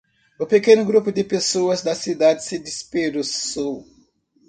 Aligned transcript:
O 0.39 0.47
pequeno 0.47 0.83
grupo 0.83 1.11
de 1.11 1.23
pessoas 1.23 1.83
da 1.83 1.93
cidade 1.93 2.43
se 2.43 2.57
dispersou. 2.57 3.85